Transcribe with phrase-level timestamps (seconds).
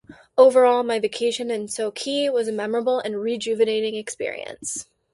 [0.35, 4.87] Overall, my vacation in Sochi was a memorable and rejuvenating experience.